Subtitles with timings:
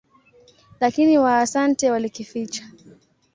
[0.79, 2.63] Lakini Waasante walikificha.